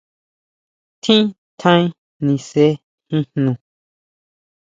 Tjín 1.01 1.25
tjaen 1.59 1.87
nise 2.25 2.65
jin 3.09 3.23
jno. 3.33 3.51